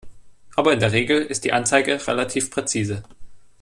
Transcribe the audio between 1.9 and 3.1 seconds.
relativ präzise.